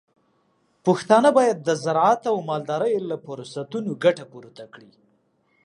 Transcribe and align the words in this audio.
پښتانه 0.85 1.29
بايد 1.37 1.57
د 1.63 1.69
زراعت 1.83 2.21
او 2.31 2.37
مالدارۍ 2.49 2.93
له 3.09 3.15
فرصتونو 3.25 3.89
ګټه 4.03 4.25
پورته 4.31 4.63
کړي. 4.73 4.91